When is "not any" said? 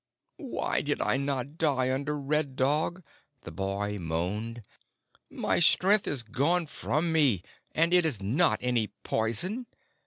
8.19-8.87